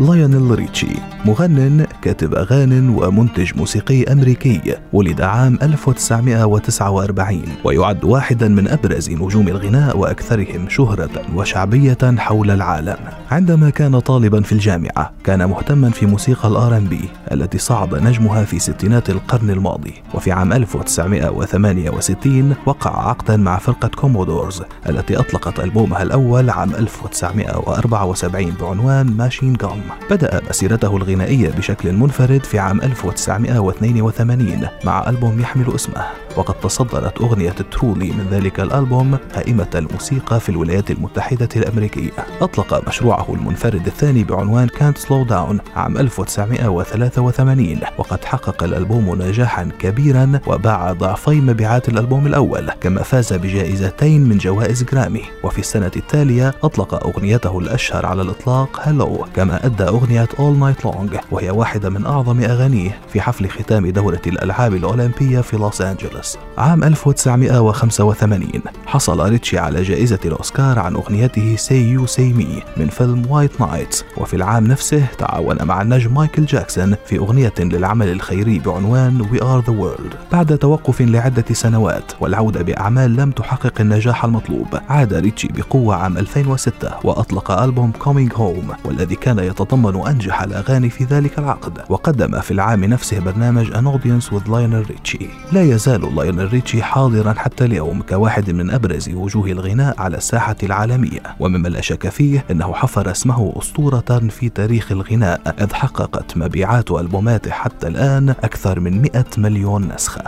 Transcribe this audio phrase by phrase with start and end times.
[0.00, 4.60] لايونيل ريتشي مغنٍ كاتب أغانٍ ومنتج موسيقي أمريكي
[4.92, 12.96] ولد عام 1949 ويعد واحدا من أبرز نجوم الغناء وأكثرهم شهرة وشعبية حول العالم.
[13.30, 18.58] عندما كان طالبا في الجامعة كان مهتما في موسيقى ال R&B التي صعد نجمها في
[18.58, 19.94] ستينات القرن الماضي.
[20.14, 29.16] وفي عام 1968 وقع عقدا مع فرقة Commodores التي أطلقت ألبومها الأول عام 1974 بعنوان
[29.16, 36.06] Machine Gun بدأ مسيرته الغنائية بشكل منفرد في عام 1982 مع ألبوم يحمل اسمه.
[36.36, 42.10] وقد تصدرت أغنية Truly من ذلك الألبوم قائمة الموسيقى في الولايات المتحدة الأمريكية.
[42.40, 50.40] أطلق مشروعه المنفرد الثاني بعنوان كانت سلو داون عام 1983 وقد حقق الألبوم نجاحا كبيرا
[50.46, 57.06] وباع ضعفي مبيعات الألبوم الأول كما فاز بجائزتين من جوائز جرامي وفي السنة التالية أطلق
[57.06, 62.40] أغنيته الأشهر على الإطلاق Hello كما أدى أغنية All Night Long وهي واحدة من أعظم
[62.40, 66.19] أغانيه في حفل ختام دورة الألعاب الأولمبية في لوس أنجلوس.
[66.58, 68.50] عام 1985
[68.86, 74.04] حصل ريتشي على جائزة الأوسكار عن أغنيته Say You Say Me من فيلم White Nights
[74.16, 79.66] وفي العام نفسه تعاون مع النجم مايكل جاكسون في أغنية للعمل الخيري بعنوان We Are
[79.66, 80.32] The World.
[80.32, 86.90] بعد توقف لعدة سنوات والعودة بأعمال لم تحقق النجاح المطلوب عاد ريتشي بقوة عام 2006
[87.04, 91.78] وأطلق ألبوم Coming Home والذي كان يتضمن أنجح الأغاني في ذلك العقد.
[91.88, 95.52] وقدم في العام نفسه برنامج An Audience with Lionel Richie.
[95.52, 101.20] لا يزال لايونيل ريتشي حاضرا حتى اليوم كواحد من أبرز وجوه الغناء على الساحة العالمية.
[101.40, 107.50] ومما لا شك فيه أنه حفر اسمه أسطورة في تاريخ الغناء إذ حققت مبيعات ألبوماته
[107.50, 110.22] حتى الآن أكثر من 100 مليون نسخة.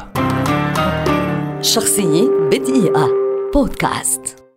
[1.60, 3.08] شخصية بدقيقة.
[3.54, 4.41] بودكاست.